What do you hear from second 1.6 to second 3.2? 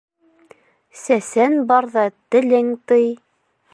барҙа телең тый